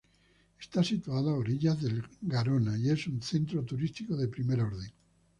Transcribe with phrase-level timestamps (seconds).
[0.59, 4.91] Está situada a orillas del Garona y es un centro turístico de primer orden.